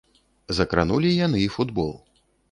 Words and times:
Закранулі 0.59 1.11
яны 1.25 1.41
і 1.43 1.49
футбол. 1.57 1.93